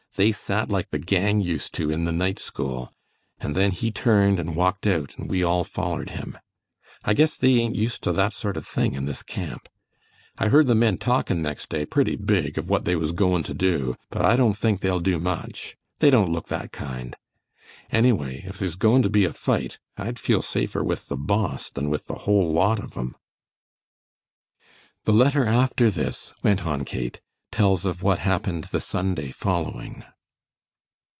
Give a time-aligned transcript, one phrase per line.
[0.17, 2.91] They sat like the gang used to in the night school,
[3.39, 6.37] and then he turned and walked out and we all follered him.
[7.05, 9.69] I guess they ain't used to that sort of thing in this camp.
[10.37, 13.53] I heard the men talkin' next day pretty big of what they was goin' to
[13.53, 15.77] do, but I don't think they'll do much.
[15.99, 17.15] They don't look that kind.
[17.89, 21.89] Anyway, if there's goin' to be a fight, I'd feel safer with the Boss than
[21.89, 23.15] with the whole lot of 'em."
[25.05, 27.21] "The letter after this," went on Kate,
[27.51, 30.05] "tells of what happened the Sunday following."